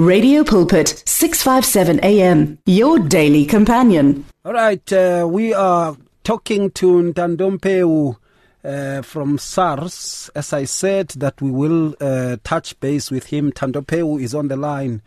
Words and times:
Radio 0.00 0.42
Pulpit, 0.44 1.02
657 1.04 2.00
AM, 2.02 2.58
your 2.64 2.98
daily 2.98 3.44
companion. 3.44 4.24
All 4.46 4.54
right, 4.54 4.90
uh, 4.94 5.28
we 5.30 5.52
are 5.52 5.94
talking 6.24 6.70
to 6.70 7.12
Ntando 7.12 7.58
Phewa 7.58 8.16
uh, 8.64 9.02
from 9.02 9.36
SARS. 9.36 10.30
As 10.34 10.54
I 10.54 10.64
said, 10.64 11.08
that 11.18 11.42
we 11.42 11.50
will 11.50 11.96
uh, 12.00 12.38
touch 12.44 12.80
base 12.80 13.10
with 13.10 13.26
him. 13.26 13.52
Ntando 13.52 13.84
Phewa 13.84 14.22
is 14.22 14.34
on 14.34 14.48
the 14.48 14.56
line. 14.56 15.02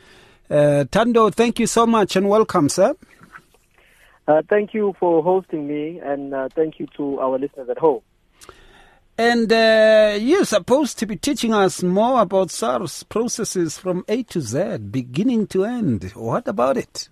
Uh, 0.47 0.85
Tando, 0.91 1.31
thank 1.31 1.57
you 1.57 1.65
so 1.65 1.87
much 1.87 2.15
and 2.15 2.29
welcome, 2.29 2.69
sir. 2.69 2.93
Uh, 4.27 4.43
thank 4.47 4.75
you 4.75 4.93
for 4.99 5.23
hosting 5.23 5.67
me, 5.67 6.01
and 6.03 6.35
uh, 6.35 6.49
thank 6.53 6.79
you 6.79 6.85
to 6.97 7.19
our 7.19 7.39
listeners 7.39 7.67
at 7.67 7.79
home. 7.79 8.01
And 9.17 9.51
uh, 9.51 10.17
you're 10.19 10.45
supposed 10.45 10.97
to 10.99 11.05
be 11.05 11.15
teaching 11.15 11.53
us 11.53 11.83
more 11.83 12.21
about 12.21 12.49
SARS 12.49 13.03
processes 13.03 13.77
from 13.77 14.03
A 14.07 14.23
to 14.23 14.41
Z, 14.41 14.77
beginning 14.89 15.47
to 15.47 15.65
end. 15.65 16.11
What 16.15 16.47
about 16.47 16.77
it? 16.77 17.09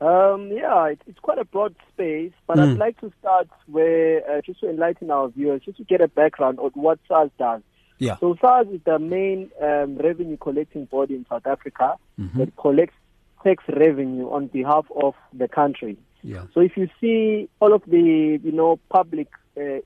Um, 0.00 0.50
yeah, 0.52 0.86
it, 0.86 1.00
it's 1.06 1.18
quite 1.20 1.38
a 1.38 1.44
broad 1.44 1.74
space, 1.92 2.32
but 2.46 2.56
Mm. 2.56 2.72
I'd 2.72 2.78
like 2.78 3.00
to 3.00 3.12
start 3.20 3.48
where, 3.66 4.22
uh, 4.30 4.40
just 4.40 4.60
to 4.60 4.70
enlighten 4.70 5.10
our 5.10 5.28
viewers, 5.28 5.62
just 5.64 5.76
to 5.78 5.84
get 5.84 6.00
a 6.00 6.08
background 6.08 6.58
on 6.58 6.70
what 6.74 6.98
SARS 7.08 7.30
does. 7.38 7.62
Yeah. 7.98 8.16
So 8.18 8.36
SARS 8.40 8.66
is 8.68 8.80
the 8.84 8.98
main 8.98 9.50
um, 9.62 9.96
revenue 9.98 10.36
collecting 10.36 10.86
body 10.86 11.14
in 11.14 11.26
South 11.28 11.46
Africa 11.46 11.94
Mm-hmm. 12.20 12.38
that 12.38 12.56
collects 12.56 12.94
tax 13.42 13.64
revenue 13.68 14.30
on 14.30 14.46
behalf 14.46 14.86
of 15.02 15.14
the 15.32 15.48
country. 15.48 15.96
Yeah. 16.22 16.44
So 16.54 16.60
if 16.60 16.76
you 16.76 16.88
see 17.00 17.48
all 17.60 17.74
of 17.74 17.82
the, 17.86 18.38
you 18.42 18.52
know, 18.52 18.78
public 18.88 19.28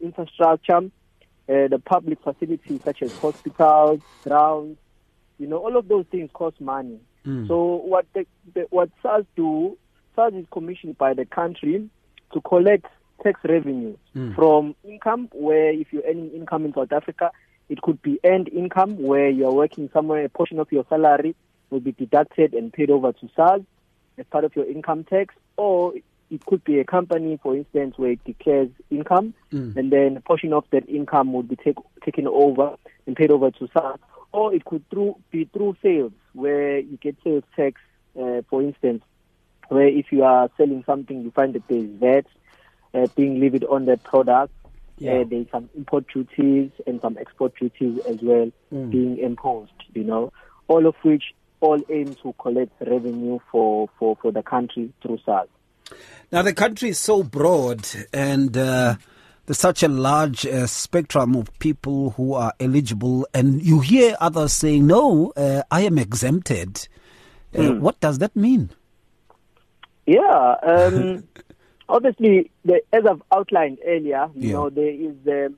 infrastructure, 0.00 0.76
uh, 0.76 0.88
the 1.46 1.80
public 1.84 2.18
facilities 2.22 2.80
such 2.84 3.02
as 3.02 3.12
hospitals, 3.18 4.00
grounds, 4.22 4.78
you 5.38 5.46
know, 5.46 5.58
all 5.58 5.76
of 5.76 5.88
those 5.88 6.04
things 6.10 6.30
cost 6.32 6.60
money. 6.60 6.98
Mm. 7.26 7.48
So 7.48 7.76
what 7.76 8.06
the, 8.14 8.26
the, 8.54 8.66
what 8.70 8.90
SARS 9.02 9.24
do, 9.36 9.76
SARS 10.16 10.34
is 10.34 10.46
commissioned 10.50 10.98
by 10.98 11.14
the 11.14 11.24
country 11.24 11.88
to 12.32 12.40
collect 12.40 12.86
tax 13.22 13.40
revenue 13.44 13.96
Mm. 14.16 14.34
from 14.34 14.74
income 14.84 15.28
where 15.32 15.70
if 15.70 15.92
you're 15.92 16.02
earning 16.08 16.30
income 16.30 16.64
in 16.64 16.72
South 16.72 16.92
Africa, 16.92 17.30
it 17.68 17.80
could 17.82 18.00
be 18.02 18.18
earned 18.24 18.48
income 18.48 19.00
where 19.00 19.28
you're 19.28 19.52
working 19.52 19.90
somewhere, 19.92 20.24
a 20.24 20.28
portion 20.28 20.58
of 20.58 20.72
your 20.72 20.84
salary 20.88 21.36
will 21.70 21.80
be 21.80 21.92
deducted 21.92 22.54
and 22.54 22.72
paid 22.72 22.90
over 22.90 23.12
to 23.12 23.28
SARS 23.36 23.62
as 24.16 24.26
part 24.26 24.44
of 24.44 24.56
your 24.56 24.64
income 24.64 25.04
tax, 25.04 25.34
or 25.56 25.92
it 26.30 26.44
could 26.46 26.62
be 26.64 26.78
a 26.78 26.84
company, 26.84 27.38
for 27.42 27.56
instance, 27.56 27.94
where 27.96 28.12
it 28.12 28.24
declares 28.24 28.68
income, 28.90 29.34
Mm. 29.52 29.76
and 29.76 29.90
then 29.90 30.16
a 30.16 30.20
portion 30.20 30.52
of 30.52 30.64
that 30.70 30.88
income 30.88 31.32
would 31.32 31.48
be 31.48 31.56
take, 31.56 31.76
taken 32.04 32.26
over 32.26 32.76
and 33.06 33.16
paid 33.16 33.30
over 33.30 33.50
to 33.50 33.68
SARS, 33.72 33.98
or 34.32 34.54
it 34.54 34.64
could 34.64 34.88
through, 34.90 35.16
be 35.30 35.44
through 35.46 35.76
sales, 35.82 36.12
where 36.34 36.78
you 36.78 36.96
get 36.98 37.16
sales 37.24 37.44
tax, 37.56 37.80
uh, 38.20 38.42
for 38.50 38.62
instance, 38.62 39.02
where 39.68 39.86
if 39.88 40.06
you 40.12 40.22
are 40.24 40.50
selling 40.56 40.82
something, 40.84 41.22
you 41.22 41.30
find 41.30 41.54
that 41.54 41.66
there 41.68 41.78
is 41.78 41.90
VAT 42.00 42.26
uh, 42.94 43.06
being 43.16 43.40
levied 43.40 43.64
on 43.64 43.86
that 43.86 44.02
product. 44.02 44.52
Yeah. 44.98 45.12
Uh, 45.20 45.24
there's 45.30 45.46
some 45.52 45.70
import 45.76 46.06
duties 46.12 46.70
and 46.86 47.00
some 47.00 47.16
export 47.18 47.54
duties 47.56 48.00
as 48.08 48.18
well 48.22 48.50
Mm. 48.72 48.90
being 48.90 49.18
imposed, 49.18 49.72
you 49.94 50.04
know, 50.04 50.32
all 50.66 50.86
of 50.86 50.94
which 51.02 51.32
all 51.60 51.80
aim 51.88 52.14
to 52.22 52.34
collect 52.38 52.72
revenue 52.80 53.38
for, 53.50 53.88
for, 53.98 54.16
for 54.20 54.30
the 54.32 54.42
country 54.42 54.92
through 55.02 55.18
SARS. 55.24 55.48
Now, 56.30 56.42
the 56.42 56.52
country 56.52 56.90
is 56.90 56.98
so 56.98 57.22
broad 57.22 57.88
and 58.12 58.56
uh, 58.56 58.96
there's 59.46 59.58
such 59.58 59.82
a 59.82 59.88
large 59.88 60.44
uh, 60.46 60.66
spectrum 60.66 61.34
of 61.34 61.56
people 61.58 62.10
who 62.10 62.34
are 62.34 62.52
eligible, 62.60 63.26
and 63.32 63.62
you 63.62 63.80
hear 63.80 64.14
others 64.20 64.52
saying, 64.52 64.86
No, 64.86 65.32
uh, 65.36 65.62
I 65.70 65.82
am 65.82 65.96
exempted. 65.98 66.86
Mm. 67.54 67.80
What 67.80 67.98
does 68.00 68.18
that 68.18 68.36
mean? 68.36 68.68
Yeah, 70.06 70.54
um, 70.62 71.24
obviously, 71.88 72.50
the, 72.64 72.82
as 72.92 73.04
I've 73.06 73.22
outlined 73.32 73.78
earlier, 73.86 74.28
you 74.34 74.48
Yeah. 74.48 74.52
know, 74.54 74.70
there 74.70 74.88
is 74.90 75.14
um, 75.26 75.56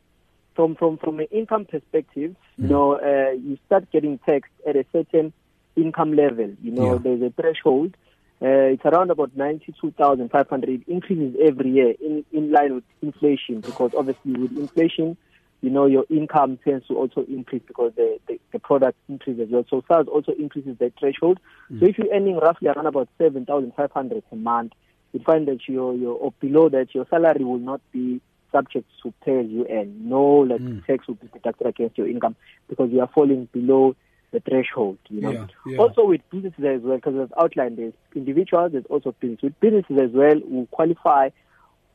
from 0.54 0.74
from 0.76 0.98
from 0.98 1.20
an 1.20 1.26
income 1.30 1.64
perspective, 1.64 2.36
you 2.58 2.64
Mm. 2.66 2.68
know, 2.70 2.92
uh, 2.94 3.32
you 3.32 3.58
start 3.66 3.90
getting 3.90 4.18
taxed 4.18 4.52
at 4.66 4.76
a 4.76 4.84
certain 4.92 5.32
income 5.76 6.12
level. 6.12 6.50
You 6.62 6.70
know, 6.72 6.92
Yeah. 6.92 6.98
there's 7.02 7.22
a 7.22 7.30
threshold. 7.30 7.96
Uh, 8.42 8.72
it's 8.72 8.84
around 8.86 9.10
about 9.10 9.36
ninety-two 9.36 9.90
thousand 9.92 10.30
five 10.30 10.48
hundred. 10.48 10.70
It 10.70 10.82
increases 10.88 11.36
every 11.44 11.70
year 11.72 11.94
in 12.00 12.24
in 12.32 12.50
line 12.50 12.74
with 12.74 12.84
inflation 13.02 13.60
because 13.60 13.90
obviously 13.96 14.32
with 14.32 14.52
inflation, 14.56 15.18
you 15.60 15.68
know, 15.68 15.84
your 15.86 16.06
income 16.08 16.58
tends 16.64 16.86
to 16.88 16.94
also 16.96 17.22
increase 17.28 17.62
because 17.66 17.92
the, 17.96 18.18
the, 18.28 18.40
the 18.52 18.58
product 18.58 18.96
increases 19.10 19.42
as 19.42 19.48
well. 19.50 19.64
So 19.68 19.84
SARS 19.86 20.06
also 20.08 20.32
increases 20.32 20.78
the 20.78 20.90
threshold. 20.98 21.38
So 21.78 21.84
if 21.86 21.98
you're 21.98 22.12
earning 22.14 22.36
roughly 22.38 22.68
around 22.68 22.86
about 22.86 23.08
7,500 23.18 24.22
a 24.32 24.36
month, 24.36 24.72
you 25.12 25.20
find 25.20 25.46
that 25.48 25.60
your, 25.68 25.94
your, 25.94 26.14
or 26.14 26.32
below 26.40 26.68
that, 26.70 26.94
your 26.94 27.06
salary 27.10 27.44
will 27.44 27.58
not 27.58 27.80
be 27.92 28.22
subject 28.52 28.86
to 29.02 29.12
pay 29.24 29.40
as 29.40 29.46
you 29.48 29.66
earn. 29.68 30.08
No, 30.08 30.38
like 30.38 30.60
Mm. 30.62 30.86
tax 30.86 31.06
will 31.06 31.16
be 31.16 31.28
deducted 31.32 31.66
against 31.66 31.98
your 31.98 32.08
income 32.08 32.36
because 32.68 32.90
you 32.90 33.00
are 33.00 33.10
falling 33.14 33.48
below 33.52 33.94
the 34.32 34.40
threshold, 34.40 34.98
you 35.08 35.20
know. 35.20 35.32
Yeah, 35.32 35.46
yeah. 35.66 35.78
Also 35.78 36.04
with 36.04 36.20
businesses 36.30 36.64
as 36.64 36.80
well, 36.82 36.96
because 36.96 37.16
as 37.16 37.28
outlined, 37.40 37.76
there's 37.78 37.92
individuals, 38.14 38.72
there's 38.72 38.84
also 38.88 39.12
business. 39.20 39.42
With 39.42 39.58
businesses 39.60 39.98
as 40.00 40.10
well, 40.12 40.38
who 40.38 40.68
qualify 40.70 41.30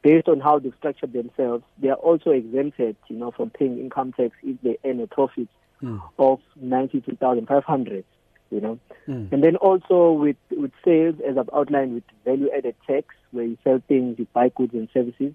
based 0.02 0.28
on 0.28 0.40
how 0.40 0.60
they 0.60 0.72
structure 0.78 1.08
themselves, 1.08 1.64
they 1.80 1.90
are 1.90 1.96
also 1.96 2.30
exempted, 2.32 2.96
you 3.08 3.16
know, 3.18 3.32
from 3.32 3.50
paying 3.50 3.80
income 3.80 4.12
tax 4.14 4.36
if 4.44 4.62
they 4.62 4.78
earn 4.86 5.00
a 5.02 5.08
profit 5.08 5.48
Mm. 5.82 6.02
of 6.18 6.40
ninety-two 6.56 7.18
thousand 7.18 7.48
five 7.48 7.66
hundred. 7.66 8.06
You 8.50 8.62
know, 8.62 8.80
Mm. 9.08 9.32
and 9.34 9.44
then 9.44 9.56
also 9.58 10.12
with 10.12 10.38
with 10.52 10.72
sales, 10.86 11.16
as 11.28 11.38
I've 11.38 11.50
outlined, 11.54 11.96
with 11.96 12.04
value-added 12.24 12.76
tax, 12.88 13.08
where 13.32 13.44
you 13.44 13.58
sell 13.64 13.82
things, 13.88 14.18
you 14.20 14.28
buy 14.34 14.50
goods 14.50 14.74
and 14.74 14.88
services, 14.94 15.34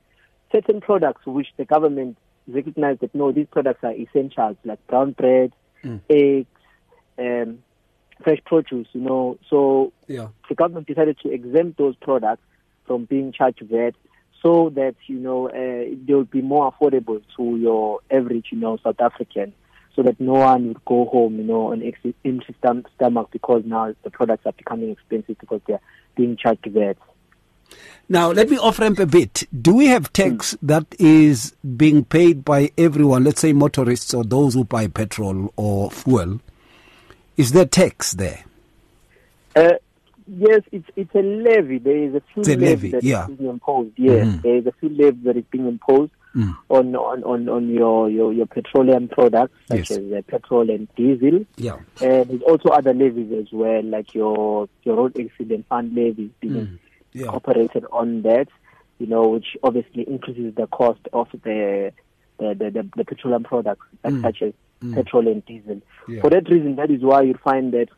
certain 0.52 0.80
products 0.80 1.26
which 1.26 1.48
the 1.56 1.64
government 1.64 2.16
recognizes 2.48 3.00
that 3.00 3.14
no, 3.14 3.32
these 3.32 3.48
products 3.50 3.84
are 3.84 3.92
essentials, 3.92 4.56
like 4.64 4.84
brown 4.86 5.10
bread, 5.12 5.52
Mm. 5.84 6.00
eggs, 6.08 6.59
um, 7.20 7.58
fresh 8.24 8.38
produce. 8.44 8.88
You 8.92 9.02
know, 9.02 9.38
so 9.48 9.92
Yeah. 10.08 10.28
the 10.48 10.54
government 10.54 10.86
decided 10.86 11.18
to 11.22 11.30
exempt 11.32 11.78
those 11.78 11.96
products 11.96 12.42
from 12.86 13.04
being 13.04 13.32
charged 13.32 13.60
VAT 13.62 13.94
so 14.42 14.70
that, 14.70 14.94
you 15.06 15.18
know, 15.18 15.48
uh, 15.48 15.94
they 16.06 16.14
will 16.14 16.24
be 16.24 16.42
more 16.42 16.72
affordable 16.72 17.20
to 17.36 17.56
your 17.56 18.00
average, 18.10 18.46
you 18.50 18.58
know, 18.58 18.78
South 18.82 19.00
African 19.00 19.52
so 19.94 20.02
that 20.02 20.18
no 20.20 20.32
one 20.32 20.68
would 20.68 20.84
go 20.84 21.04
home, 21.06 21.36
you 21.36 21.44
know, 21.44 21.72
on 21.72 21.82
empty 21.82 22.54
stom- 22.62 22.86
stomach 22.96 23.28
because 23.32 23.62
now 23.66 23.92
the 24.02 24.10
products 24.10 24.46
are 24.46 24.52
becoming 24.52 24.90
expensive 24.90 25.36
because 25.38 25.60
they're 25.66 25.80
being 26.16 26.36
charged 26.36 26.64
VAT. 26.66 26.96
Now, 28.08 28.30
let 28.32 28.50
me 28.50 28.56
off 28.58 28.78
ramp 28.80 28.98
a 28.98 29.06
bit. 29.06 29.44
Do 29.62 29.74
we 29.74 29.86
have 29.86 30.12
tax 30.12 30.52
Hmm. 30.54 30.66
that 30.66 30.86
is 30.98 31.54
being 31.76 32.04
paid 32.04 32.44
by 32.44 32.70
everyone, 32.76 33.24
let's 33.24 33.40
say 33.40 33.52
motorists 33.52 34.12
or 34.14 34.24
those 34.24 34.54
who 34.54 34.64
buy 34.64 34.88
petrol 34.88 35.52
or 35.56 35.90
fuel? 35.90 36.40
Is 37.36 37.52
there 37.52 37.64
tax 37.64 38.12
there? 38.12 38.44
Uh, 39.56 39.72
yes, 40.26 40.60
it's 40.72 40.88
it's 40.96 41.14
a 41.14 41.22
levy. 41.22 41.78
There 41.78 41.96
is 41.96 42.14
a 42.14 42.22
It's 42.36 42.48
a 42.48 42.56
levy, 42.56 42.90
that 42.90 42.98
is 42.98 43.04
yeah. 43.04 43.26
being 43.26 43.48
imposed. 43.50 43.92
Yes, 43.96 44.26
Mhm. 44.26 44.42
there 44.42 44.56
is 44.56 44.66
a 44.66 44.72
fuel 44.72 44.92
levy 44.92 45.18
that 45.24 45.36
is 45.36 45.44
being 45.50 45.66
imposed 45.66 46.12
Mm. 46.36 46.54
on, 46.68 46.94
on, 46.94 47.24
on, 47.24 47.48
on 47.48 47.68
your, 47.70 48.08
your, 48.08 48.32
your 48.32 48.46
petroleum 48.46 49.08
products 49.08 49.52
such 49.66 49.90
Yes. 49.90 49.98
as 49.98 50.12
uh, 50.12 50.22
petrol 50.28 50.70
and 50.70 50.86
diesel. 50.94 51.44
Yeah. 51.56 51.80
And 52.00 52.30
there's 52.30 52.42
also 52.42 52.68
other 52.68 52.94
levies 52.94 53.32
as 53.32 53.50
well, 53.50 53.82
like 53.82 54.14
your 54.14 54.68
your 54.84 54.94
road 54.96 55.18
accident 55.18 55.66
fund 55.68 55.92
levy 55.96 56.30
being 56.40 56.54
Mm. 56.54 56.78
Yeah. 57.14 57.26
operated 57.30 57.84
on 57.90 58.22
that, 58.22 58.46
you 59.00 59.08
know, 59.08 59.26
which 59.30 59.56
obviously 59.64 60.04
increases 60.04 60.54
the 60.54 60.68
cost 60.68 61.00
of 61.12 61.26
the 61.42 61.92
the, 62.38 62.54
the, 62.54 62.70
the, 62.70 62.88
the 62.96 63.04
petroleum 63.04 63.42
products 63.42 63.86
Mm. 64.04 64.22
such 64.22 64.42
as 64.42 64.52
Mm. 64.82 64.94
petrol 64.94 65.28
and 65.28 65.44
diesel. 65.44 65.80
Yeah. 66.08 66.22
For 66.22 66.30
that 66.30 66.48
reason, 66.48 66.76
that 66.76 66.90
is 66.90 67.02
why 67.02 67.22
you 67.22 67.34
find 67.44 67.72
that 67.72 67.88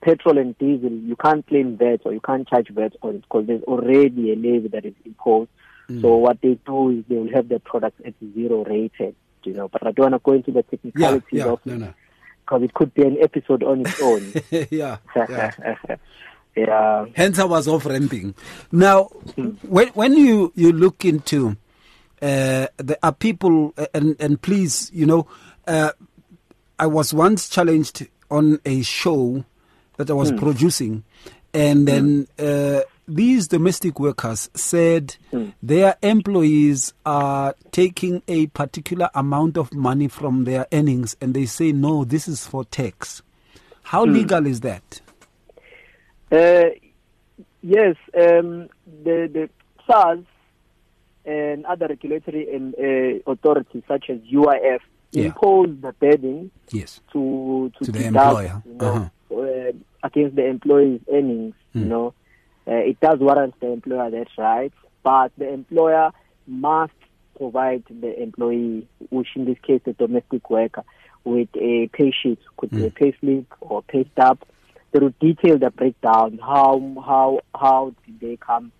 petrol 0.00 0.38
and 0.38 0.56
diesel, 0.58 0.90
you 0.90 1.16
can't 1.16 1.46
claim 1.46 1.76
VAT 1.76 2.00
or 2.04 2.12
you 2.12 2.20
can't 2.20 2.48
charge 2.48 2.68
VAT 2.70 2.94
on 3.02 3.16
it 3.16 3.22
because 3.22 3.46
there's 3.46 3.62
already 3.64 4.32
a 4.32 4.36
levy 4.36 4.68
that 4.68 4.84
is 4.84 4.94
imposed. 5.04 5.50
Mm. 5.90 6.00
So 6.02 6.16
what 6.16 6.40
they 6.40 6.58
do 6.66 6.90
is 6.90 7.04
they 7.08 7.16
will 7.16 7.32
have 7.34 7.48
their 7.48 7.58
products 7.58 8.00
at 8.04 8.14
zero 8.34 8.64
rated, 8.64 9.14
you 9.44 9.54
know. 9.54 9.68
But 9.68 9.86
I 9.86 9.92
don't 9.92 10.12
want 10.12 10.22
to 10.22 10.24
go 10.24 10.32
into 10.34 10.52
the 10.52 10.58
Yeah, 10.58 10.70
technicalities 10.70 11.28
yeah, 11.32 11.46
of 11.46 11.66
no, 11.66 11.74
it 11.74 11.78
no. 11.78 11.94
because 12.44 12.62
it 12.62 12.74
could 12.74 12.94
be 12.94 13.02
an 13.02 13.18
episode 13.20 13.62
on 13.62 13.80
its 13.80 14.00
own. 14.00 14.32
yeah, 14.70 14.98
yeah. 15.16 15.76
yeah. 16.56 17.06
Hence, 17.14 17.38
I 17.38 17.44
was 17.44 17.68
off 17.68 17.86
ramping. 17.86 18.34
Now, 18.72 19.04
when 19.62 19.88
when 19.88 20.14
you 20.14 20.52
you 20.54 20.72
look 20.72 21.04
into, 21.04 21.56
uh, 22.20 22.66
there 22.76 22.98
are 23.02 23.12
people, 23.12 23.72
uh, 23.78 23.86
and 23.94 24.16
and 24.20 24.40
please, 24.42 24.90
you 24.92 25.06
know, 25.06 25.26
uh, 25.68 25.92
I 26.78 26.86
was 26.86 27.12
once 27.12 27.48
challenged 27.48 28.08
on 28.30 28.58
a 28.64 28.82
show 28.82 29.44
that 29.96 30.10
I 30.10 30.14
was 30.14 30.32
producing, 30.32 31.04
and 31.52 31.86
then 31.86 32.26
uh, 32.38 32.80
these 33.06 33.48
domestic 33.48 33.98
workers 34.00 34.48
said 34.54 35.16
their 35.62 35.96
employees 36.02 36.94
are 37.04 37.54
taking 37.72 38.22
a 38.28 38.46
particular 38.48 39.10
amount 39.14 39.56
of 39.56 39.74
money 39.74 40.08
from 40.08 40.44
their 40.44 40.66
earnings, 40.72 41.16
and 41.20 41.34
they 41.34 41.46
say 41.46 41.72
no, 41.72 42.04
this 42.04 42.28
is 42.28 42.46
for 42.46 42.64
tax. 42.64 43.22
How 43.82 44.06
mm. 44.06 44.14
legal 44.14 44.46
is 44.46 44.60
that? 44.60 45.00
Uh, 46.30 46.70
yes, 47.62 47.96
um, 48.14 48.68
the 49.04 49.28
the 49.32 49.50
SARS 49.86 50.20
and 51.24 51.66
other 51.66 51.88
regulatory 51.88 52.54
um, 52.54 52.74
uh, 52.78 53.30
authorities 53.32 53.82
such 53.88 54.10
as 54.10 54.18
UIF 54.32 54.80
yeah. 55.12 55.26
impose 55.26 55.76
the 55.80 55.92
burden 55.92 56.50
yes. 56.70 57.00
to 57.12 57.72
to, 57.78 57.84
to 57.84 57.92
the 57.92 58.06
employer 58.06 58.62
you 58.66 58.74
know, 58.74 59.10
uh-huh. 59.30 59.40
uh, 59.40 59.72
against 60.02 60.36
the 60.36 60.46
employee's 60.46 61.00
earnings. 61.12 61.54
Mm. 61.74 61.80
You 61.80 61.86
know, 61.86 62.14
uh, 62.66 62.74
it 62.74 63.00
does 63.00 63.18
warrant 63.20 63.58
the 63.60 63.72
employer 63.72 64.10
that 64.10 64.28
right, 64.36 64.72
but 65.02 65.32
the 65.38 65.52
employer 65.52 66.10
must 66.46 66.92
provide 67.36 67.84
the 67.88 68.20
employee, 68.20 68.86
which 69.10 69.28
in 69.36 69.44
this 69.44 69.58
case 69.62 69.80
the 69.84 69.92
domestic 69.92 70.50
worker, 70.50 70.84
with 71.24 71.48
a 71.56 71.88
pay 71.92 72.12
sheet, 72.22 72.38
could 72.56 72.70
mm. 72.70 72.76
be 72.76 72.86
a 72.86 72.90
mm. 72.90 72.94
pay 72.94 73.16
slip 73.20 73.46
or 73.60 73.82
pay 73.82 74.08
stub. 74.12 74.40
They 74.92 75.00
will 75.00 75.14
detail 75.20 75.58
the 75.58 75.70
breakdown. 75.70 76.38
How 76.42 76.80
how 77.04 77.40
how 77.54 77.94
did 78.06 78.20
they 78.20 78.36
come 78.36 78.72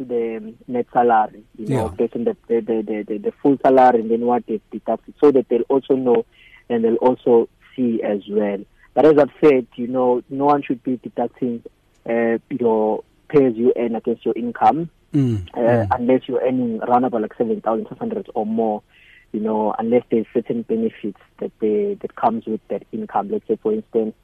to 0.00 0.04
the 0.06 0.54
net 0.66 0.86
salary, 0.92 1.44
you 1.58 1.66
know, 1.66 1.86
yeah. 1.86 1.94
based 1.96 2.16
on 2.16 2.24
the 2.24 2.36
the, 2.48 2.60
the, 2.60 3.04
the, 3.06 3.18
the 3.18 3.32
full 3.42 3.58
salary 3.62 4.00
and 4.00 4.10
then 4.10 4.22
what 4.22 4.44
they've 4.46 4.70
deducted, 4.70 5.14
so 5.20 5.30
that 5.30 5.48
they'll 5.48 5.62
also 5.68 5.94
know 5.94 6.24
and 6.68 6.84
they'll 6.84 6.96
also 6.96 7.48
see 7.76 8.02
as 8.02 8.20
well. 8.28 8.58
But 8.94 9.06
as 9.06 9.18
I've 9.18 9.30
said, 9.42 9.66
you 9.76 9.86
know, 9.86 10.22
no 10.30 10.46
one 10.46 10.62
should 10.62 10.82
be 10.82 10.98
deducting 11.02 11.62
uh, 12.08 12.38
your 12.48 13.04
pay 13.28 13.44
as 13.46 13.54
you 13.54 13.72
earn 13.76 13.94
against 13.94 14.24
your 14.24 14.34
income, 14.36 14.90
mm. 15.14 15.46
Uh, 15.54 15.58
mm. 15.58 15.88
unless 15.92 16.22
you're 16.26 16.42
earning 16.42 16.80
around 16.82 17.04
about 17.04 17.22
like 17.22 17.34
seven 17.36 17.60
thousand 17.60 17.86
five 17.88 17.98
hundred 17.98 18.28
or 18.34 18.46
more. 18.46 18.82
You 19.32 19.40
know, 19.40 19.74
unless 19.78 20.02
there's 20.10 20.26
certain 20.34 20.62
benefits 20.62 21.20
that 21.38 21.52
they 21.60 21.96
that 22.00 22.16
comes 22.16 22.46
with 22.46 22.60
that 22.68 22.82
income. 22.90 23.30
Let's 23.30 23.46
say, 23.46 23.58
for 23.62 23.72
instance, 23.72 24.14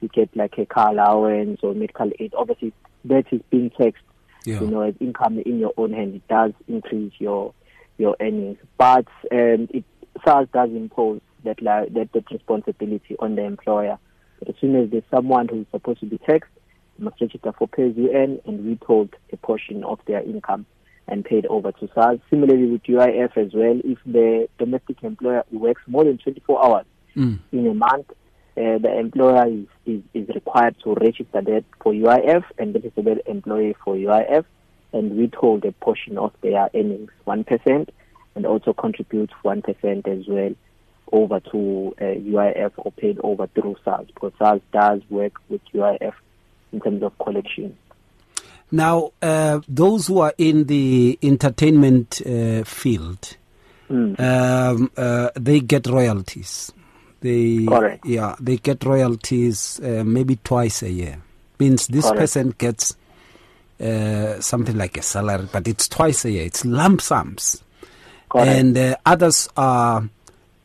you 0.00 0.08
get 0.08 0.36
like 0.36 0.58
a 0.58 0.66
car 0.66 0.90
allowance 0.90 1.60
or 1.62 1.72
medical 1.74 2.10
aid. 2.18 2.34
Obviously, 2.36 2.74
that 3.06 3.24
is 3.32 3.40
being 3.50 3.70
taxed 3.70 4.04
yeah. 4.44 4.60
you 4.60 4.66
know, 4.66 4.82
as 4.82 4.94
income 5.00 5.38
in 5.38 5.58
your 5.58 5.72
own 5.76 5.92
hand, 5.92 6.14
it 6.14 6.28
does 6.28 6.52
increase 6.68 7.12
your 7.18 7.54
your 7.98 8.16
earnings. 8.20 8.58
But 8.78 9.06
um, 9.30 9.68
it 9.70 9.84
SARS 10.24 10.48
does 10.52 10.70
impose 10.70 11.20
that 11.44 11.58
that, 11.62 12.12
that 12.12 12.30
responsibility 12.30 13.16
on 13.18 13.36
the 13.36 13.44
employer. 13.44 13.98
But 14.38 14.50
as 14.50 14.54
soon 14.60 14.76
as 14.76 14.90
there's 14.90 15.04
someone 15.10 15.48
who's 15.48 15.66
supposed 15.70 16.00
to 16.00 16.06
be 16.06 16.18
taxed, 16.18 16.50
must 17.00 17.20
register 17.20 17.52
for 17.58 17.68
pay 17.68 17.88
as 17.88 17.96
you 17.96 18.12
earn 18.14 18.40
and 18.46 18.64
withhold 18.66 19.14
a 19.32 19.36
portion 19.36 19.84
of 19.84 19.98
their 20.06 20.22
income 20.22 20.66
and 21.08 21.24
paid 21.24 21.46
over 21.46 21.72
to 21.72 21.88
SARS. 21.94 22.20
Similarly 22.30 22.66
with 22.66 22.82
UIF 22.84 23.36
as 23.36 23.52
well, 23.52 23.80
if 23.84 23.98
the 24.06 24.48
domestic 24.58 25.02
employer 25.02 25.44
works 25.50 25.82
more 25.86 26.04
than 26.04 26.18
24 26.18 26.64
hours 26.64 26.86
mm. 27.16 27.38
in 27.52 27.66
a 27.66 27.74
month, 27.74 28.10
uh, 28.56 28.78
the 28.78 28.98
employer 28.98 29.46
is, 29.48 29.66
is, 29.86 30.02
is, 30.12 30.28
required 30.34 30.76
to 30.82 30.94
register 30.94 31.40
that 31.40 31.64
for 31.82 31.92
UIF 31.92 32.44
and 32.58 32.74
register 32.74 33.02
the 33.02 33.30
employee 33.30 33.76
for 33.84 33.94
UIF 33.94 34.44
and 34.92 35.16
withhold 35.16 35.64
a 35.64 35.72
portion 35.72 36.18
of 36.18 36.32
their 36.42 36.68
earnings, 36.74 37.10
1%, 37.26 37.88
and 38.34 38.46
also 38.46 38.72
contribute 38.72 39.30
1% 39.44 40.08
as 40.08 40.26
well 40.26 40.54
over 41.12 41.40
to 41.40 41.94
uh, 42.00 42.04
UIF 42.04 42.72
or 42.76 42.92
paid 42.92 43.18
over 43.22 43.46
through 43.48 43.76
SARS 43.84 44.06
because 44.06 44.32
SARS 44.38 44.60
does 44.72 45.00
work 45.10 45.34
with 45.48 45.60
UIF 45.74 46.14
in 46.72 46.80
terms 46.80 47.02
of 47.02 47.16
collection. 47.18 47.76
Now, 48.72 49.12
uh, 49.20 49.60
those 49.68 50.06
who 50.06 50.20
are 50.20 50.34
in 50.38 50.64
the 50.64 51.18
entertainment 51.22 52.22
uh, 52.24 52.62
field, 52.64 53.36
mm. 53.90 54.18
um, 54.20 54.90
uh, 54.96 55.30
they 55.34 55.60
get 55.60 55.86
royalties. 55.88 56.72
They 57.20 57.66
Correct. 57.66 58.06
yeah 58.06 58.34
they 58.40 58.56
get 58.56 58.84
royalties 58.84 59.78
uh, 59.82 60.02
maybe 60.04 60.36
twice 60.36 60.82
a 60.82 60.90
year. 60.90 61.20
Means 61.58 61.86
this 61.88 62.06
Correct. 62.06 62.18
person 62.18 62.54
gets 62.56 62.96
uh, 63.80 64.40
something 64.40 64.76
like 64.76 64.96
a 64.96 65.02
salary, 65.02 65.48
but 65.50 65.66
it's 65.68 65.88
twice 65.88 66.24
a 66.24 66.30
year. 66.30 66.44
It's 66.44 66.64
lump 66.64 67.00
sums, 67.00 67.62
Correct. 68.30 68.48
and 68.48 68.76
uh, 68.78 68.96
others 69.04 69.48
are 69.56 70.08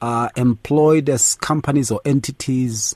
are 0.02 0.32
employed 0.36 1.10
as 1.10 1.36
companies 1.36 1.92
or 1.92 2.00
entities, 2.06 2.96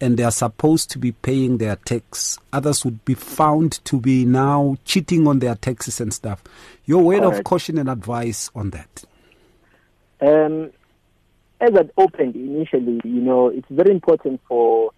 and 0.00 0.16
they 0.16 0.22
are 0.22 0.30
supposed 0.30 0.90
to 0.90 0.98
be 0.98 1.12
paying 1.12 1.58
their 1.58 1.76
tax. 1.76 2.38
Others 2.52 2.84
would 2.84 3.04
be 3.04 3.14
found 3.14 3.84
to 3.84 3.98
be 4.00 4.24
now 4.24 4.76
cheating 4.84 5.26
on 5.26 5.38
their 5.40 5.54
taxes 5.54 6.00
and 6.00 6.12
stuff. 6.12 6.42
Your 6.84 7.02
word 7.02 7.22
of 7.24 7.42
caution 7.44 7.76
and 7.78 7.88
advice 7.88 8.50
on 8.54 8.70
that. 8.70 9.04
Um, 10.20 10.70
as 11.64 11.74
I 11.74 12.00
opened 12.00 12.36
initially, 12.36 13.00
you 13.04 13.20
know, 13.20 13.48
it's 13.48 13.66
very 13.70 13.90
important 13.90 14.40
for 14.48 14.92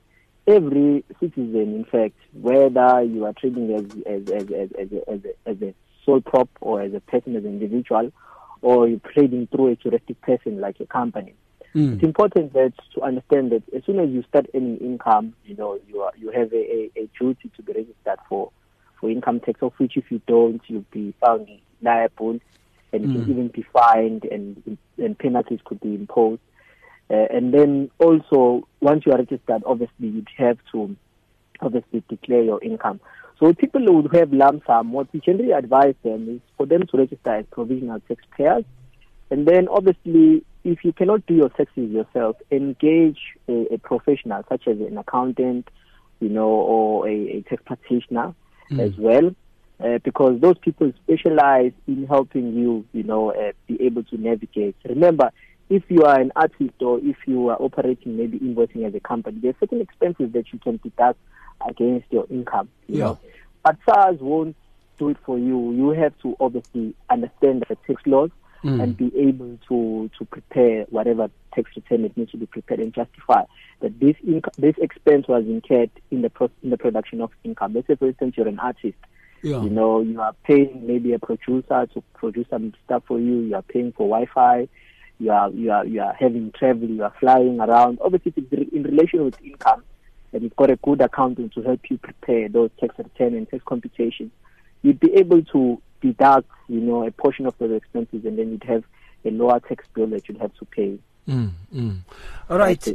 every 0.46 1.04
citizen, 1.20 1.74
in 1.74 1.84
fact, 1.84 2.14
whether 2.32 3.02
you 3.02 3.24
are 3.24 3.32
trading 3.32 3.72
as 3.74 3.84
as 4.06 4.22
as 4.30 4.50
as, 4.50 4.68
as, 4.78 4.92
a, 4.92 5.10
as, 5.10 5.20
a, 5.24 5.50
as 5.50 5.62
a 5.62 5.74
sole 6.04 6.20
prop 6.20 6.48
or 6.60 6.82
as 6.82 6.92
a 6.94 7.00
person 7.00 7.36
as 7.36 7.44
an 7.44 7.60
individual, 7.60 8.12
or 8.62 8.88
you're 8.88 9.00
trading 9.12 9.48
through 9.48 9.68
a 9.68 9.76
juristic 9.76 10.20
person 10.22 10.60
like 10.60 10.78
a 10.80 10.86
company. 10.86 11.34
Mm. 11.74 11.94
It's 11.94 12.02
important 12.02 12.52
that 12.54 12.72
to 12.94 13.02
understand 13.02 13.52
that 13.52 13.62
as 13.74 13.84
soon 13.84 13.98
as 14.00 14.08
you 14.10 14.24
start 14.28 14.46
earning 14.54 14.78
income, 14.78 15.34
you 15.44 15.56
know, 15.56 15.78
you 15.88 16.00
are 16.00 16.12
you 16.16 16.30
have 16.30 16.52
a, 16.52 16.56
a, 16.56 16.90
a 16.96 17.10
duty 17.18 17.50
to 17.56 17.62
be 17.62 17.72
registered 17.72 18.18
for 18.28 18.50
for 19.00 19.10
income 19.10 19.40
tax, 19.40 19.60
of 19.62 19.72
which 19.76 19.96
if 19.96 20.10
you 20.10 20.20
don't, 20.26 20.62
you'll 20.68 20.84
be 20.90 21.14
found 21.20 21.48
liable 21.82 22.40
and 22.92 23.04
mm. 23.04 23.12
can 23.12 23.30
even 23.30 23.48
be 23.48 23.62
fined 23.72 24.24
and 24.24 24.78
and 24.96 25.18
penalties 25.18 25.60
could 25.64 25.80
be 25.80 25.94
imposed. 25.94 26.40
Uh, 27.08 27.26
and 27.30 27.54
then 27.54 27.90
also, 27.98 28.66
once 28.80 29.04
you 29.06 29.12
are 29.12 29.18
registered, 29.18 29.62
obviously 29.64 30.08
you'd 30.08 30.28
have 30.36 30.58
to 30.72 30.96
obviously 31.60 32.02
declare 32.08 32.42
your 32.42 32.62
income. 32.62 33.00
So 33.38 33.52
people 33.52 33.82
who 33.82 34.08
have 34.16 34.32
lump 34.32 34.64
sum, 34.66 34.92
what 34.92 35.12
we 35.12 35.20
generally 35.20 35.52
advise 35.52 35.94
them 36.02 36.36
is 36.36 36.40
for 36.56 36.66
them 36.66 36.86
to 36.86 36.96
register 36.96 37.34
as 37.34 37.44
provisional 37.50 38.00
taxpayers. 38.08 38.64
And 39.30 39.46
then 39.46 39.68
obviously, 39.68 40.44
if 40.64 40.84
you 40.84 40.92
cannot 40.92 41.26
do 41.26 41.34
your 41.34 41.48
taxes 41.50 41.90
yourself, 41.90 42.36
engage 42.50 43.18
a, 43.48 43.74
a 43.74 43.78
professional 43.78 44.42
such 44.48 44.66
as 44.66 44.78
an 44.80 44.96
accountant, 44.98 45.68
you 46.20 46.28
know, 46.28 46.48
or 46.48 47.08
a, 47.08 47.12
a 47.12 47.42
tax 47.42 47.62
practitioner 47.64 48.34
mm. 48.70 48.80
as 48.80 48.96
well. 48.96 49.34
Uh, 49.78 49.98
because 50.02 50.40
those 50.40 50.56
people 50.58 50.90
specialize 51.04 51.72
in 51.86 52.06
helping 52.06 52.54
you, 52.54 52.86
you 52.94 53.02
know, 53.02 53.30
uh, 53.32 53.52
be 53.66 53.80
able 53.82 54.02
to 54.02 54.16
navigate. 54.16 54.74
Remember, 54.88 55.30
if 55.68 55.82
you 55.88 56.04
are 56.04 56.20
an 56.20 56.32
artist 56.36 56.80
or 56.80 57.00
if 57.00 57.16
you 57.26 57.48
are 57.48 57.60
operating, 57.60 58.16
maybe 58.16 58.38
invoicing 58.38 58.86
as 58.86 58.94
a 58.94 59.00
company, 59.00 59.38
there 59.40 59.50
are 59.50 59.56
certain 59.60 59.80
expenses 59.80 60.32
that 60.32 60.52
you 60.52 60.58
can 60.58 60.78
deduct 60.82 61.18
against 61.68 62.06
your 62.10 62.26
income. 62.30 62.68
You 62.88 62.98
yeah. 62.98 63.04
Know? 63.04 63.18
But 63.64 63.76
SARS 63.84 64.20
won't 64.20 64.56
do 64.98 65.08
it 65.08 65.16
for 65.24 65.38
you. 65.38 65.72
You 65.72 65.90
have 65.90 66.16
to 66.22 66.36
obviously 66.38 66.94
understand 67.10 67.64
the 67.68 67.76
tax 67.86 68.02
laws 68.06 68.30
mm. 68.62 68.82
and 68.82 68.96
be 68.96 69.12
able 69.16 69.58
to, 69.68 70.10
to 70.18 70.24
prepare 70.26 70.84
whatever 70.90 71.30
tax 71.54 71.70
return 71.74 72.04
it 72.04 72.16
needs 72.16 72.30
to 72.30 72.36
be 72.36 72.46
prepared 72.46 72.80
and 72.80 72.94
justify 72.94 73.42
that 73.80 73.98
this 73.98 74.16
inc- 74.26 74.54
this 74.56 74.74
expense 74.78 75.26
was 75.28 75.44
incurred 75.44 75.90
in 76.10 76.22
the 76.22 76.30
pro- 76.30 76.50
in 76.62 76.70
the 76.70 76.78
production 76.78 77.20
of 77.20 77.30
income. 77.44 77.74
Let's 77.74 77.86
say, 77.86 77.96
for 77.96 78.08
instance, 78.08 78.34
you're 78.36 78.48
an 78.48 78.58
artist. 78.58 78.96
Yeah. 79.42 79.62
You 79.62 79.70
know, 79.70 80.00
you 80.00 80.20
are 80.20 80.34
paying 80.44 80.86
maybe 80.86 81.12
a 81.12 81.18
producer 81.18 81.86
to 81.92 82.02
produce 82.14 82.46
some 82.48 82.72
stuff 82.84 83.02
for 83.06 83.18
you. 83.18 83.40
You 83.40 83.54
are 83.56 83.62
paying 83.62 83.92
for 83.92 84.08
Wi-Fi 84.08 84.68
you 85.18 85.30
are 85.30 85.50
you 85.50 85.70
are 85.70 85.84
you 85.84 86.00
are 86.00 86.14
having 86.14 86.52
travel, 86.52 86.88
you 86.88 87.02
are 87.02 87.14
flying 87.18 87.60
around. 87.60 87.98
Obviously, 88.02 88.32
it's 88.36 88.72
in 88.72 88.82
relation 88.82 89.24
with 89.24 89.40
income, 89.42 89.82
and 90.32 90.42
you've 90.42 90.56
got 90.56 90.70
a 90.70 90.76
good 90.76 91.00
accountant 91.00 91.54
to 91.54 91.62
help 91.62 91.80
you 91.90 91.98
prepare 91.98 92.48
those 92.48 92.70
tax 92.78 92.96
return 92.98 93.34
and 93.34 93.48
tax 93.48 93.62
computations. 93.64 94.30
You'd 94.82 95.00
be 95.00 95.14
able 95.14 95.42
to 95.44 95.80
deduct, 96.00 96.48
you 96.68 96.80
know, 96.80 97.06
a 97.06 97.10
portion 97.10 97.46
of 97.46 97.54
those 97.58 97.72
expenses, 97.72 98.24
and 98.24 98.38
then 98.38 98.50
you'd 98.50 98.64
have 98.64 98.84
a 99.24 99.30
lower 99.30 99.60
tax 99.60 99.84
bill 99.94 100.06
that 100.08 100.28
you'd 100.28 100.38
have 100.38 100.54
to 100.58 100.64
pay. 100.66 100.98
Mm, 101.28 101.50
mm. 101.74 101.98
All 102.48 102.58
right. 102.58 102.86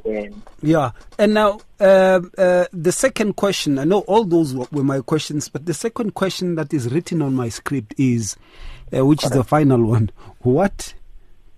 Yeah. 0.61 0.91
And 1.19 1.33
now, 1.33 1.59
uh, 1.79 2.21
uh, 2.37 2.65
the 2.71 2.91
second 2.91 3.35
question 3.35 3.77
I 3.77 3.83
know 3.83 3.99
all 4.01 4.23
those 4.23 4.53
were 4.53 4.83
my 4.83 5.01
questions, 5.01 5.49
but 5.49 5.65
the 5.65 5.73
second 5.73 6.13
question 6.13 6.55
that 6.55 6.73
is 6.73 6.91
written 6.91 7.21
on 7.21 7.35
my 7.35 7.49
script 7.49 7.93
is, 7.97 8.37
uh, 8.95 9.05
which 9.05 9.21
Correct. 9.21 9.35
is 9.35 9.37
the 9.37 9.43
final 9.43 9.83
one 9.83 10.11
What 10.39 10.93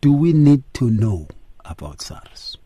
do 0.03 0.11
we 0.11 0.33
need 0.33 0.61
to 0.73 0.89
know 0.91 1.29
about 1.63 2.01
SARS? 2.01 2.57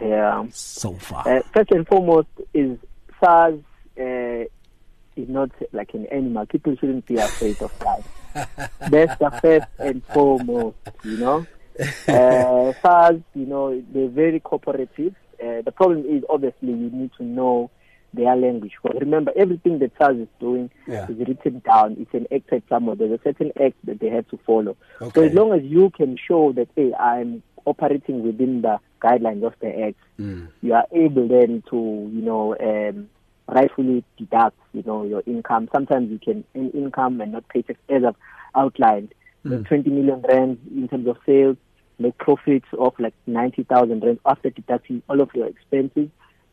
Yeah. 0.00 0.46
So 0.52 0.94
far. 0.94 1.28
Uh, 1.28 1.42
first 1.52 1.72
and 1.72 1.84
foremost, 1.88 2.28
is 2.54 2.78
SARS 3.18 3.58
uh, 3.98 4.46
is 5.16 5.28
not 5.28 5.50
like 5.72 5.92
an 5.92 6.06
animal. 6.06 6.46
People 6.46 6.76
shouldn't 6.76 7.04
be 7.06 7.16
afraid 7.16 7.60
of 7.60 7.72
SARS. 7.82 8.04
That's 8.90 9.18
the 9.18 9.40
first 9.42 9.66
and 9.80 10.04
foremost, 10.06 10.76
you 11.02 11.16
know. 11.16 11.46
Uh, 12.06 12.72
SARS, 12.80 13.20
you 13.34 13.46
know, 13.46 13.82
they're 13.92 14.06
very 14.06 14.38
cooperative. 14.38 15.16
Uh, 15.42 15.62
the 15.62 15.72
problem 15.72 16.04
is 16.06 16.22
obviously 16.30 16.68
you 16.68 16.90
need 16.90 17.10
to 17.18 17.24
know 17.24 17.72
their 18.14 18.36
language. 18.36 18.72
Because 18.82 19.00
remember, 19.00 19.32
everything 19.36 19.78
that 19.80 19.92
SARS 19.98 20.16
is 20.16 20.28
doing 20.40 20.70
yeah. 20.86 21.06
is 21.08 21.18
written 21.18 21.62
down. 21.66 21.96
It's 21.98 22.14
an 22.14 22.26
acted 22.34 22.62
somewhere. 22.68 22.96
There's 22.96 23.18
a 23.18 23.22
certain 23.22 23.52
act 23.60 23.76
that 23.84 24.00
they 24.00 24.08
have 24.08 24.28
to 24.28 24.38
follow. 24.46 24.76
Okay. 25.00 25.12
So 25.14 25.22
as 25.26 25.34
long 25.34 25.52
as 25.52 25.62
you 25.64 25.90
can 25.90 26.16
show 26.16 26.52
that, 26.52 26.68
hey, 26.76 26.92
I'm 26.94 27.42
operating 27.66 28.22
within 28.22 28.62
the 28.62 28.78
guidelines 29.02 29.44
of 29.44 29.54
the 29.60 29.86
Act, 29.86 29.96
Mm. 30.18 30.48
you 30.62 30.74
are 30.74 30.86
able 30.92 31.26
then 31.26 31.62
to, 31.70 31.76
you 32.12 32.22
know, 32.22 32.56
um, 32.60 33.08
rightfully 33.48 34.04
deduct, 34.16 34.56
you 34.72 34.82
know, 34.86 35.04
your 35.04 35.22
income. 35.26 35.68
Sometimes 35.74 36.10
you 36.10 36.18
can 36.18 36.44
earn 36.54 36.70
income 36.70 37.20
and 37.20 37.32
not 37.32 37.48
pay 37.48 37.62
tax 37.62 37.78
as 37.88 38.04
I've 38.04 38.16
outlined. 38.54 39.12
Mm. 39.44 39.66
20 39.66 39.90
million 39.90 40.22
rand 40.28 40.58
in 40.70 40.88
terms 40.88 41.06
of 41.08 41.18
sales, 41.26 41.56
make 41.98 42.16
profits 42.18 42.66
of 42.78 42.94
like 42.98 43.14
90,000 43.26 44.02
rand 44.02 44.20
after 44.24 44.50
deducting 44.50 45.02
all 45.08 45.20
of 45.20 45.30
your 45.34 45.46
expenses 45.46 46.08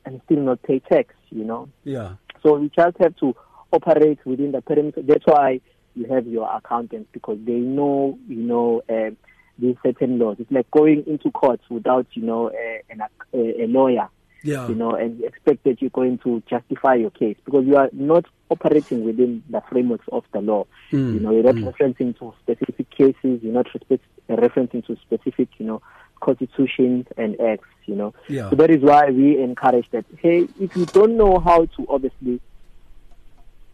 and 0.05 0.22
still 0.25 0.39
not 0.39 0.62
pay 0.63 0.79
tax, 0.79 1.13
you 1.29 1.43
know. 1.43 1.70
Yeah. 1.84 2.13
So 2.43 2.58
we 2.58 2.70
just 2.70 2.98
have 3.00 3.15
to 3.17 3.36
operate 3.72 4.20
within 4.25 4.51
the 4.51 4.62
perimeter. 4.62 5.01
That's 5.01 5.25
why 5.25 5.62
you 5.96 6.05
have 6.05 6.25
your 6.27 6.50
accountants 6.53 7.10
because 7.12 7.38
they 7.46 7.53
know, 7.53 8.17
you 8.27 8.38
know, 8.38 8.81
uh, 8.89 9.12
these 9.60 9.75
certain 9.84 10.17
laws. 10.17 10.38
It's 10.39 10.51
like 10.51 10.70
going 10.72 11.03
into 11.08 11.29
court 11.31 11.60
without, 11.70 12.08
you 12.13 12.24
know, 12.24 12.50
a, 12.51 12.81
an, 12.89 13.01
a, 13.34 13.63
a 13.63 13.67
lawyer, 13.67 14.10
Yeah. 14.43 14.67
you 14.67 14.75
know, 14.75 14.91
and 14.91 15.24
expect 15.24 15.63
that 15.65 15.81
you're 15.81 15.91
going 15.91 16.17
to 16.20 16.41
justify 16.50 16.96
your 16.96 17.12
case 17.12 17.38
because 17.46 17.65
you 17.65 17.75
are 17.75 17.89
not 17.93 18.25
operating 18.50 19.03
within 19.05 19.43
the 19.50 19.62
frameworks 19.70 20.08
of 20.12 20.24
the 20.34 20.41
law. 20.41 20.65
Mm, 20.91 21.13
You 21.13 21.20
know, 21.20 21.31
you're 21.31 21.43
not 21.43 21.55
mm. 21.55 21.72
referencing 21.72 22.17
to 22.20 22.34
specific 22.41 22.89
cases. 22.89 23.41
You're 23.43 23.53
not 23.53 23.67
respect, 23.74 24.03
referencing 24.29 24.86
to 24.88 24.98
specific, 25.01 25.50
you 25.58 25.65
know, 25.67 25.81
constitutions 26.21 27.05
and 27.17 27.39
acts. 27.41 27.67
You 27.87 27.95
know, 27.95 28.13
Yeah. 28.29 28.49
so 28.49 28.55
that 28.57 28.69
is 28.69 28.81
why 28.81 29.09
we 29.09 29.41
encourage 29.41 29.89
that. 29.91 30.05
Hey, 30.19 30.47
if 30.59 30.75
you 30.77 30.85
don't 30.85 31.17
know 31.17 31.39
how 31.39 31.65
to 31.65 31.85
obviously 31.89 32.39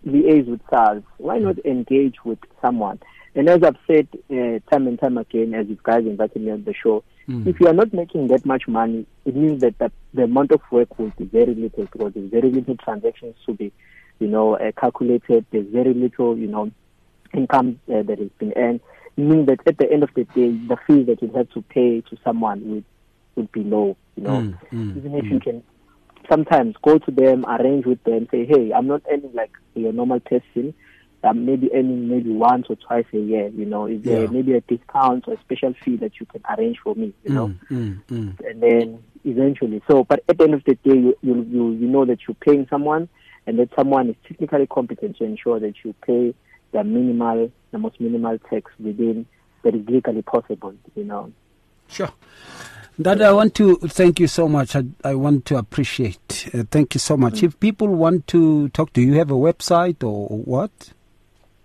liaise 0.06 0.48
with 0.48 0.62
SARS, 0.70 1.04
why 1.18 1.38
not 1.39 1.58
engage 1.66 2.16
with 2.24 2.39
someone? 2.62 3.00
And 3.36 3.48
as 3.50 3.62
I've 3.63 3.77
said 3.86 4.08
uh, 4.32 4.60
time 4.72 4.88
and 4.88 4.98
time 5.00 5.18
again, 5.18 5.54
as 5.54 5.68
you 5.68 5.77
guys 5.84 6.06
invited 6.06 6.42
me 6.42 6.51
on 6.51 6.63
the 6.63 6.74
show, 6.74 7.04
Mm. 7.27 7.46
if 7.46 7.60
you 7.60 7.68
are 7.68 7.74
not 7.74 7.92
making 7.94 8.27
that 8.27 8.46
much 8.46 8.70
money, 8.70 9.06
it 9.25 9.36
means 9.36 9.60
that 9.60 9.77
the, 9.80 9.92
the 10.13 10.24
amount 10.24 10.51
of 10.54 10.62
work 10.72 10.98
will 10.98 11.12
be 11.18 11.25
very 11.25 11.54
little 11.54 11.84
because 11.84 12.13
there's 12.13 12.30
very 12.32 12.50
little 12.50 12.77
transactions 12.77 13.36
to 13.46 13.51
be, 13.54 13.74
you 14.20 14.27
know, 14.27 14.56
uh, 14.56 14.72
calculated. 14.80 15.46
There's 15.51 15.68
very 15.68 15.94
little, 15.94 16.38
you 16.38 16.48
know, 16.48 16.72
income 17.34 17.82
uh, 17.94 18.04
that 18.04 18.20
has 18.20 18.30
been 18.39 18.54
earned. 18.56 18.80
It 19.18 19.22
means 19.22 19.48
that 19.48 19.60
at 19.66 19.78
the 19.78 19.92
end 19.92 20.04
of 20.04 20.10
the 20.16 20.24
day, 20.26 20.52
the 20.52 20.78
fee 20.86 21.04
that 21.04 21.22
you 21.22 21.32
have 21.36 21.50
to 21.50 21.62
pay 21.64 22.02
to 22.02 22.18
someone 22.24 22.62
would 22.70 22.86
would 23.36 23.52
be 23.52 23.64
low. 23.64 23.98
You 24.16 24.24
know, 24.24 24.40
Mm, 24.42 24.58
mm, 24.72 24.98
even 24.98 25.16
if 25.16 25.26
you 25.32 25.40
can 25.40 25.64
sometimes 26.30 26.76
go 26.84 26.98
to 26.98 27.12
them, 27.12 27.46
arrange 27.46 27.86
with 27.86 28.04
them, 28.04 28.28
say, 28.32 28.46
hey, 28.46 28.72
I'm 28.74 28.88
not 28.88 29.02
earning 29.12 29.32
like 29.34 29.52
your 29.76 29.94
normal 29.94 30.20
person. 30.20 30.74
I'm 31.24 31.46
maybe 31.46 31.70
earning 31.74 32.10
maybe 32.10 32.30
once 32.32 32.68
or 32.70 32.76
twice 32.76 33.06
a 33.14 33.18
year. 33.18 33.48
You 33.50 33.66
know, 33.66 33.86
is 33.88 34.02
there 34.04 34.22
Yeah. 34.22 34.28
maybe 34.28 34.54
a 34.54 34.62
discount 34.62 35.28
or 35.28 35.34
a 35.34 35.40
special 35.40 35.74
fee 35.84 35.98
that 35.98 36.20
you 36.20 36.26
can 36.28 36.42
arrange 36.50 36.78
for 36.84 36.96
me? 36.96 37.14
You 37.24 37.34
know, 37.34 37.48
Mm, 37.48 37.60
mm, 37.72 38.04
mm. 38.08 38.46
and 38.46 38.62
then 38.62 39.04
eventually. 39.26 39.82
So, 39.90 40.04
but 40.04 40.24
at 40.30 40.38
the 40.38 40.44
end 40.44 40.54
of 40.54 40.64
the 40.66 40.76
day, 40.76 40.96
you 40.98 41.18
you 41.22 41.36
you, 41.50 41.72
you 41.72 41.88
know 41.88 42.06
that 42.06 42.20
you're 42.28 42.36
paying 42.36 42.68
someone, 42.70 43.10
and 43.46 43.58
that 43.60 43.70
someone 43.76 44.10
is 44.10 44.16
technically 44.28 44.68
competent 44.68 45.18
to 45.18 45.24
ensure 45.26 45.60
that 45.60 45.74
you 45.84 45.94
pay 46.06 46.34
the 46.72 46.84
minimal, 46.84 47.52
the 47.72 47.78
most 47.78 48.00
minimal 48.00 48.38
tax 48.50 48.72
within 48.80 49.26
that 49.64 49.76
is 49.76 49.88
legally 49.88 50.22
possible. 50.22 50.74
You 50.96 51.04
know. 51.04 51.32
Sure. 51.88 52.12
That 53.00 53.22
I 53.22 53.32
want 53.32 53.54
to 53.56 53.78
thank 53.78 54.20
you 54.20 54.28
so 54.28 54.48
much. 54.48 54.76
I, 54.76 54.84
I 55.04 55.14
want 55.14 55.46
to 55.46 55.58
appreciate. 55.58 56.50
Uh, 56.52 56.64
thank 56.72 56.96
you 56.96 57.00
so 57.00 57.16
much. 57.16 57.44
If 57.44 57.60
people 57.60 57.90
want 57.90 58.26
to 58.28 58.70
talk 58.70 58.92
to 58.94 59.02
you, 59.02 59.10
you 59.10 59.14
have 59.20 59.30
a 59.30 59.36
website 59.36 60.04
or 60.04 60.30
what? 60.30 60.94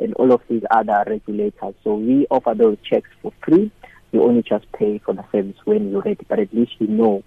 and 0.02 0.14
all 0.14 0.32
of 0.32 0.40
these 0.48 0.62
other 0.70 1.04
regulators. 1.06 1.74
So 1.84 1.94
we 1.94 2.26
offer 2.30 2.54
those 2.54 2.76
checks 2.88 3.08
for 3.22 3.32
free. 3.42 3.70
You 4.12 4.22
only 4.22 4.42
just 4.42 4.70
pay 4.72 4.98
for 4.98 5.14
the 5.14 5.24
service 5.32 5.56
when 5.64 5.90
you're 5.90 6.02
ready, 6.02 6.24
but 6.28 6.38
at 6.38 6.52
least 6.52 6.72
you 6.78 6.86
know 6.88 7.22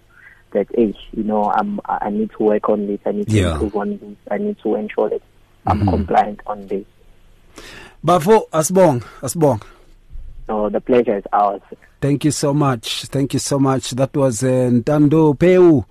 that 0.52 0.68
hey, 0.74 0.94
you 1.12 1.24
know, 1.24 1.50
I'm 1.50 1.80
I 1.86 2.10
need 2.10 2.30
to 2.38 2.42
work 2.44 2.68
on 2.68 2.86
this. 2.86 3.00
I 3.04 3.12
need 3.12 3.26
to 3.28 3.32
Yeah. 3.36 3.52
improve 3.54 3.74
on 3.76 3.98
this. 3.98 4.16
I 4.30 4.38
need 4.38 4.56
to 4.62 4.74
ensure 4.76 5.10
that 5.10 5.22
I'm 5.66 5.80
Mhm. 5.80 5.88
compliant 5.88 6.40
on 6.46 6.66
this. 6.68 6.84
Bafo 8.04 8.48
Asbong, 8.52 9.02
Asbong. 9.20 9.62
So 10.46 10.68
the 10.68 10.80
pleasure 10.80 11.16
is 11.18 11.24
ours. 11.32 11.62
Thank 12.00 12.24
you 12.24 12.30
so 12.30 12.54
much. 12.54 13.06
Thank 13.06 13.32
you 13.32 13.40
so 13.40 13.58
much. 13.58 13.90
That 13.92 14.14
was 14.16 14.44
uh, 14.44 14.70
Ntando 14.70 15.36
Phewa. 15.36 15.84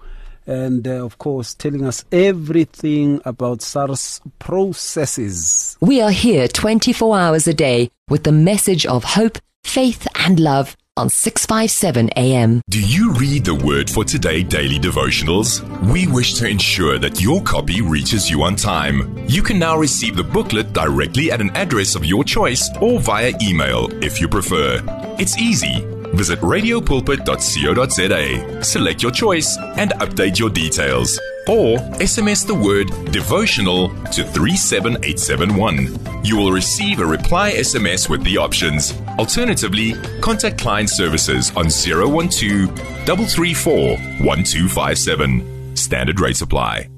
And 0.48 0.88
uh, 0.88 1.06
of 1.06 1.18
course, 1.18 1.54
telling 1.54 1.86
us 1.86 2.06
everything 2.12 3.22
about 3.26 3.62
SARS 3.62 4.22
processes. 4.40 5.78
We 5.82 6.02
are 6.02 6.12
here 6.12 6.48
24 6.48 7.18
hours 7.18 7.48
a 7.48 7.54
day 7.54 7.90
with 8.10 8.24
the 8.24 8.32
message 8.32 8.86
of 8.86 9.04
hope, 9.04 9.38
faith, 9.64 10.08
and 10.16 10.40
love 10.40 10.76
on 10.98 11.10
657 11.10 12.10
AM. 12.16 12.62
Do 12.70 12.80
you 12.80 13.14
read 13.14 13.44
the 13.44 13.56
Word 13.56 13.90
for 13.90 14.06
Today 14.06 14.44
daily 14.44 14.80
devotionals? 14.80 15.62
We 15.92 16.08
wish 16.08 16.36
to 16.36 16.48
ensure 16.48 16.98
that 17.00 17.22
your 17.22 17.42
copy 17.44 17.82
reaches 17.82 18.30
you 18.30 18.44
on 18.44 18.56
time. 18.56 19.18
You 19.28 19.44
can 19.44 19.60
now 19.60 19.78
receive 19.78 20.16
the 20.16 20.24
booklet 20.24 20.72
directly 20.72 21.32
at 21.32 21.42
an 21.42 21.50
address 21.52 21.96
of 21.96 22.06
your 22.06 22.24
choice 22.24 22.70
or 22.80 23.00
via 23.02 23.34
email 23.42 23.90
if 24.04 24.22
you 24.22 24.30
prefer. 24.30 24.82
It's 25.20 25.38
easy. 25.38 25.95
Visit 26.14 26.40
radiopulpit.co.za, 26.40 28.64
select 28.64 29.02
your 29.02 29.12
choice, 29.12 29.58
and 29.78 29.92
update 29.92 30.40
your 30.40 30.50
details. 30.50 31.20
Or 31.48 31.78
SMS 32.00 32.46
the 32.46 32.56
word 32.56 32.88
devotional 33.12 33.90
to 33.90 34.24
37871. 34.24 36.26
You 36.26 36.38
will 36.38 36.52
receive 36.52 37.00
a 37.00 37.06
reply 37.06 37.54
SMS 37.54 38.10
with 38.10 38.24
the 38.24 38.38
options. 38.38 38.94
Alternatively, 39.20 39.94
contact 40.22 40.58
client 40.58 40.90
services 40.90 41.52
on 41.56 41.70
012 41.70 42.30
334 42.30 43.98
1257. 44.26 45.76
Standard 45.76 46.20
rate 46.20 46.38
supply. 46.38 46.90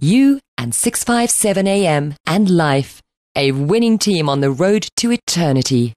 You 0.00 0.40
and 0.56 0.74
657 0.74 1.66
AM 1.66 2.14
and 2.26 2.50
life, 2.50 3.00
a 3.36 3.52
winning 3.52 3.98
team 3.98 4.28
on 4.28 4.40
the 4.40 4.50
road 4.50 4.88
to 4.96 5.12
eternity. 5.12 5.94